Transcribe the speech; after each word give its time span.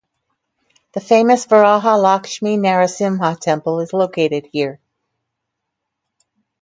The 0.93 0.99
famous 0.99 1.45
Varaha 1.45 1.95
Lakshmi 2.01 2.57
Narasimha 2.57 3.39
temple 3.39 3.81
is 3.81 3.93
located 3.93 4.47
here. 4.51 4.79